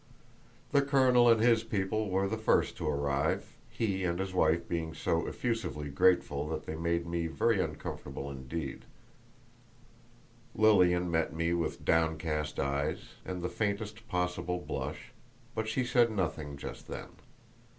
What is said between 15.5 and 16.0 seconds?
but she